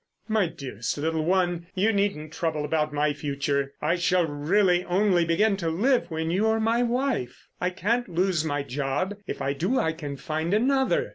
"My 0.27 0.47
dearest 0.47 0.97
little 0.97 1.23
one, 1.23 1.67
you 1.75 1.93
needn't 1.93 2.33
trouble 2.33 2.65
about 2.65 2.91
my 2.91 3.13
future. 3.13 3.75
I 3.83 3.97
shall 3.97 4.25
really 4.25 4.83
only 4.85 5.25
begin 5.25 5.57
to 5.57 5.69
live 5.69 6.09
when 6.09 6.31
you're 6.31 6.59
my 6.59 6.81
wife. 6.81 7.47
I 7.61 7.69
can't 7.69 8.09
lose 8.09 8.43
my 8.43 8.63
job—if 8.63 9.43
I 9.43 9.53
do 9.53 9.77
I 9.79 9.93
can 9.93 10.17
find 10.17 10.55
another. 10.55 11.09